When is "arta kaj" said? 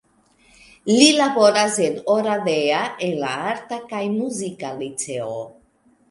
3.51-4.01